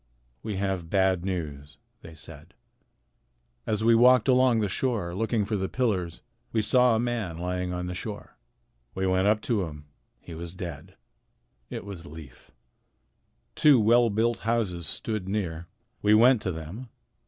"We 0.41 0.55
have 0.55 0.89
bad 0.89 1.23
news," 1.23 1.77
they 2.01 2.15
said. 2.15 2.55
"As 3.67 3.83
we 3.83 3.93
walked 3.93 4.27
along 4.27 4.57
the 4.59 4.67
shore 4.67 5.13
looking 5.13 5.45
for 5.45 5.55
the 5.57 5.69
pillars 5.69 6.23
we 6.51 6.63
saw 6.63 6.95
a 6.95 6.99
man 6.99 7.37
lying 7.37 7.71
on 7.71 7.85
the 7.85 7.93
shore. 7.93 8.35
We 8.95 9.05
went 9.05 9.27
up 9.27 9.41
to 9.41 9.61
him. 9.65 9.85
He 10.19 10.33
was 10.33 10.55
dead. 10.55 10.95
It 11.69 11.85
was 11.85 12.07
Leif. 12.07 12.49
Two 13.53 13.79
well 13.79 14.09
built 14.09 14.39
houses 14.39 14.87
stood 14.87 15.29
near. 15.29 15.67
We 16.01 16.15
went 16.15 16.41
to 16.41 16.51
them. 16.51 16.89